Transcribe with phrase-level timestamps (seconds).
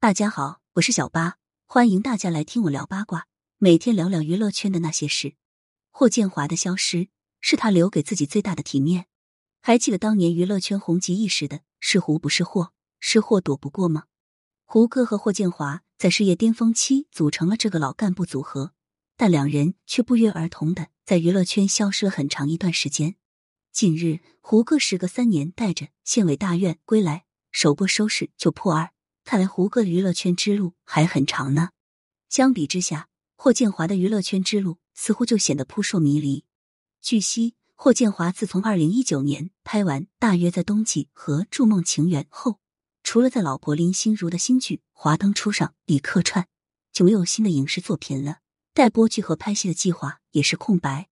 [0.00, 5.34] 大家好，我是小八，欢迎大家来听我聊八卦，每天聊聊娱乐圈的那些事。
[5.90, 7.08] 霍建华的消失
[7.40, 9.06] 是他留给自己最大的体面。
[9.60, 14.04] 还记得当年娱乐圈红极一时的是胡不是霍，是霍躲不过吗？
[14.64, 18.74] 胡歌和霍建华在事业巅峰期组成了这个老干部组合，
[19.16, 23.16] 但两人却不约而同的在娱乐圈消失了很长一段时间。
[23.72, 28.92] 近日，胡歌时隔三年带着《县委大院》归来，首播收视就破二。
[29.28, 31.68] 看来胡歌的娱乐圈之路还很长呢。
[32.30, 36.46] 相比之下，霍建华的娱乐圈之路似乎就显得扑朔迷离。
[37.02, 42.58] 据悉，霍建华自从二零一九年拍完《大约在冬季》和《筑梦情缘》后，
[43.02, 46.48] 除了在老婆林心如的新剧《华灯初上》里客串，
[46.90, 48.38] 就没有新的影视作品了。
[48.72, 51.10] 待播剧和拍戏的计划也是空白。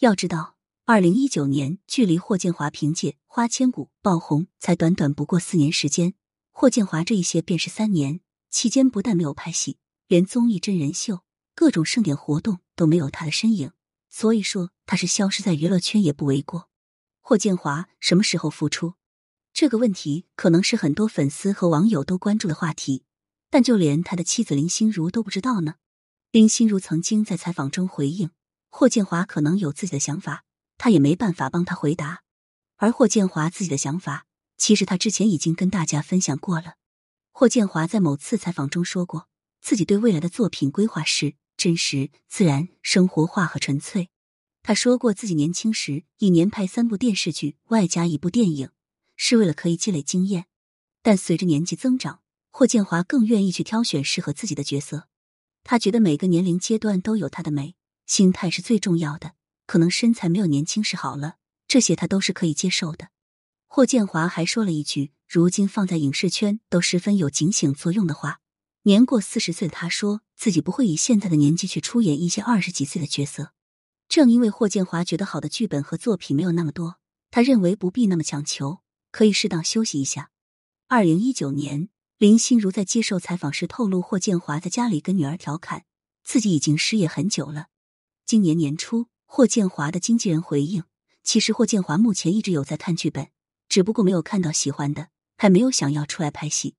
[0.00, 6.12] 要知道，二零一九年距离霍建华凭借《花千骨》爆红才短短不过四年时间。
[6.56, 13.72] 霍建华这一些便是三年期间，不但没有拍戏，连综艺、真人秀、各种盛典活动都没有他的身影。
[14.08, 16.70] 所以说，他是消失在娱乐圈也不为过。
[17.20, 18.94] 霍建华什么时候复出？
[19.52, 23.04] 这个问题可能是很多粉丝和网友都关注的话题，
[23.50, 25.74] 但就连他的妻子林心如都不知道呢。
[26.30, 28.30] 林心如曾经在采访中回应，
[28.70, 30.44] 霍建华可能有自己的想法，
[30.78, 32.22] 他也没办法帮他回答。
[32.76, 34.26] 而霍建华自己的想法。
[34.56, 36.74] 其实他之前已经跟大家分享过了。
[37.32, 39.28] 霍建华在某次采访中说过，
[39.60, 44.10] 自己对未来的作品规划是真实、自然、生活化和纯粹。
[44.62, 48.70] 他说过，自己年轻时一年拍三部电视剧，外加一部电影，
[49.16, 50.46] 是为了可以积累经验。
[51.02, 55.08] 但随着年纪增长，霍建华更愿意去挑选适合自己的角色。
[55.64, 57.74] 他觉得每个年龄阶段都有他的美，
[58.06, 59.32] 心态是最重要的。
[59.66, 63.08] 可能身材没有年轻时好了，这些他都是可以接受的。
[63.76, 68.38] 霍建华还说了一句，如今放在影视圈都十分有警醒作用的话。
[68.84, 73.50] 年过四十岁的他说自己不会以现在的年纪去出演一些二十几岁的角色。
[74.08, 77.00] 正因为霍建华觉得好的剧本和作品没有那么多，
[77.32, 78.78] 他认为不必那么强求，
[79.10, 80.30] 可以适当休息一下。
[80.86, 85.84] 二零一九年，林心如在接受采访时透露，霍建华在家里跟女儿调侃
[86.22, 87.66] 自己已经失业很久了。
[88.24, 90.84] 今年年初，霍建华的经纪人回应，
[91.24, 93.33] 其实霍建华目前一直有在看剧本。
[93.68, 96.74] 只不过没有看到喜欢的，还没有想要出来拍戏，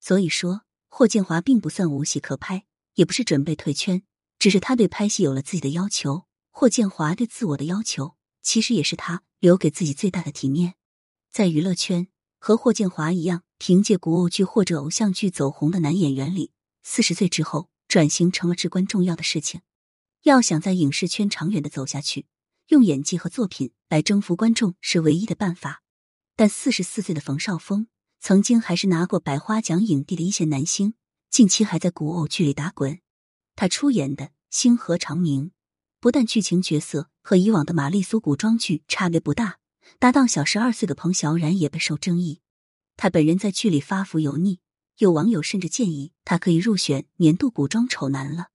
[0.00, 4.02] 所以说霍建华并不算无戏可拍，也不是准备退圈，
[4.38, 6.24] 只是他对拍戏有了自己的要求。
[6.50, 10.74] 霍建华对自我的要求，其实也是他留给自己最大的体面。
[11.30, 19.62] 在娱乐圈，和霍建华一样，凭借古偶剧或者偶像剧走红的男演员里，四十岁之后转型成了至关重要的事情。
[20.24, 22.26] 要想在影视圈长远的走下去，
[22.68, 25.81] 用演技和作品来征服观众是唯一的办法。
[26.42, 27.86] 但四十四岁的冯绍峰，
[28.18, 30.94] 曾经还是拿过百花奖影帝的一线男星，
[31.30, 32.98] 近期还在古偶剧里打滚。
[33.54, 35.46] 他出演的《星河长明》，
[36.00, 39.58] 不但剧情角色和以往的玛丽苏古装剧差别不大，
[40.00, 42.40] 搭档小十二岁的彭小苒也备受争议。
[42.96, 44.58] 他本人在剧里发福油腻，
[44.98, 48.48] 有网友甚至建议他可以入选年度古装丑男了。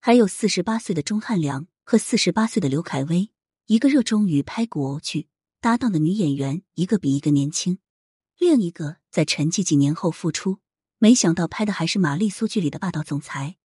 [0.00, 3.30] 还有四十八岁的钟汉良和四十八岁的刘恺威，
[3.66, 5.28] 一个热衷于拍古偶剧。
[5.60, 7.78] 搭档的女演员一个比一个年轻，
[8.38, 10.58] 另一个在沉寂几年后复出，
[10.98, 13.56] 没想到拍的还是玛丽苏剧里的霸道总裁。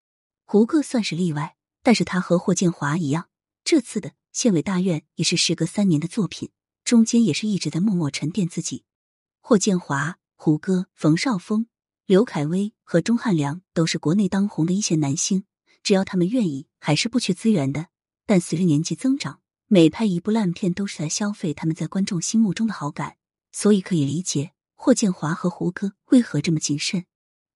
[0.46, 3.30] 胡歌算是例外，但是他和霍建华一样，
[3.64, 6.52] 这次的《县委大院》也是时隔三年的作品，
[6.84, 8.84] 中间也是一直在默默沉淀自己。
[9.42, 11.68] 霍建华、胡歌、冯绍峰、
[12.06, 15.46] 刘恺威和钟汉良都是国内当红的一线男星，
[15.84, 17.88] 只要他们愿意，还是不缺资源的。
[18.26, 19.42] 但随着年纪增长，
[19.74, 23.16] 每拍一部烂片都是在消费他们在观众心目中的好感，
[23.54, 27.06] 所以可以理解霍建华和胡歌为何这么谨慎。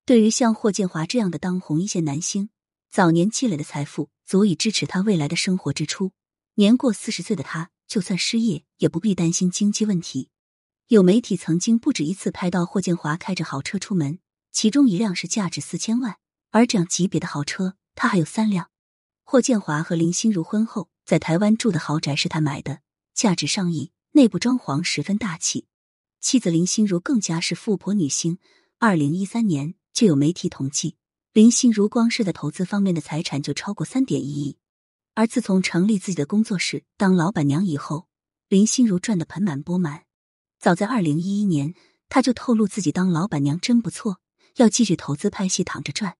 [0.05, 2.51] 对于像霍建华这样的当红一线男星，
[2.89, 6.13] 早年积累的财富足以支持他未来的生活支出。
[6.53, 10.29] 年过四十岁的他，就算失业也不必担心经济问题。
[10.87, 14.19] 有媒体曾经不止一次拍到霍建华开着豪车出门，
[14.53, 16.15] 其中一辆是价值四千万，
[16.51, 18.69] 而这样级别的豪车他还有三辆。
[19.25, 20.87] 霍建华和林心如婚后。
[21.05, 22.81] 在台湾住的豪宅是他买的，
[23.13, 25.67] 价值上亿，内部装潢十分大气。
[26.19, 28.39] 妻子林心如更加是富婆女星。
[28.79, 30.95] 二零一三年就有媒体统计，
[31.31, 34.57] 林心如光是在投资方面的财产就超过三点一亿。
[35.13, 38.07] 而自从成立自己的工作室当老板娘以后，
[38.49, 40.05] 林心如赚得盆满钵满。
[40.59, 41.75] 早在二零一一年，
[42.09, 44.19] 她就透露自己当老板娘真不错，
[44.55, 46.17] 要继续投资拍戏躺着赚。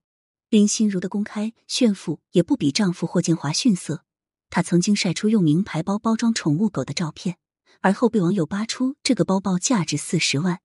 [0.50, 4.04] 林心如的公开炫富也不比丈夫霍建华逊色。
[4.50, 7.38] 她曾经晒出用名牌包包装宠物狗的照片，
[7.82, 10.62] 而后被网友扒出这个包包价值四十万。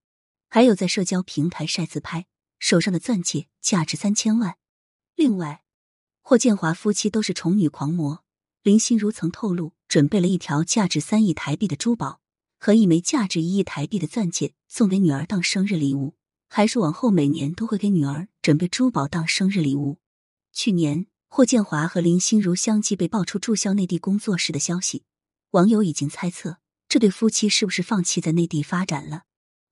[0.48, 2.26] 还有在社交平台晒自拍，
[2.58, 4.56] 手上的钻戒价值三千万。
[5.14, 5.64] 另外，
[6.22, 8.24] 霍建华夫妻都是宠女狂魔，
[8.62, 12.20] 林心如曾透露，准备了一条价值三亿台币的珠宝
[12.58, 16.14] 和一枚价值一亿台币的钻戒送给女儿当生日礼物，
[16.48, 19.98] 还说往后每年都会给女儿准备珠宝当生日礼物。
[20.52, 25.04] 去年，霍建华和林心如相继被爆出注销内地工作室的消息，
[25.52, 29.22] 网友已经猜测这对夫妻是不是放弃在内地发展了。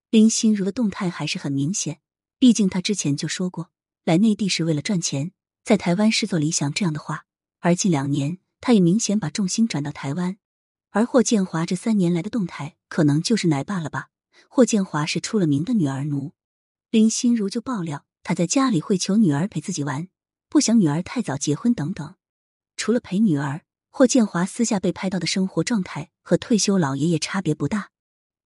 [0.09, 1.99] 林心如的动态还是很明显，
[2.39, 3.71] 毕竟她之前就说过
[4.05, 5.33] 来内地是为了赚钱，
[5.65, 7.25] 在台湾视作理想这样的话。
[7.59, 10.39] 而近两年，她也明显把重心转到台湾。
[10.91, 14.11] 而霍建华这三年来的动态，可能就是奶爸了吧？
[14.49, 16.35] 霍建华是出了名的女儿奴，
[16.93, 20.09] 林心如就爆料，他在家里会求女儿陪自己玩，
[20.49, 22.15] 不想女儿太早结婚等等。
[22.77, 27.91] 除了陪女儿，霍建华私下被拍到的生活状态和退休老爷爷差别不大。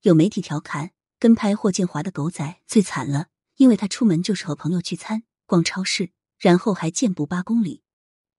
[0.03, 0.91] 有媒体调侃。
[1.19, 6.11] 跟拍霍建华的狗仔最惨了，因为他出门就是和朋友聚餐、逛超市，
[6.41, 7.85] 然后还健步八公里。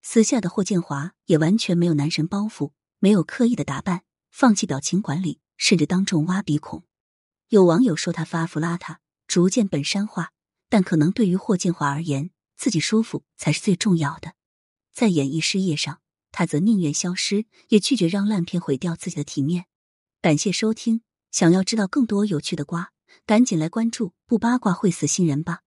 [0.02, 6.84] 私下的霍建华也完全没有男神包袱，没有刻意的打扮，放弃表情管理，甚至当众挖鼻孔。
[7.48, 8.96] 有网友说他发福邋遢，
[9.26, 10.32] 逐渐本山化，
[10.68, 12.32] 但可能对于霍建华而言，
[12.64, 14.32] 自己舒服才是最重要的。
[14.90, 16.00] 在演艺事业上，
[16.32, 19.66] 他则宁愿消失，也拒绝让烂片毁掉自己的体面。
[20.22, 21.02] 感谢收听。
[21.30, 22.90] 想要知道更多有趣的瓜，
[23.26, 25.63] 赶紧来关注，不八卦会死新人吧。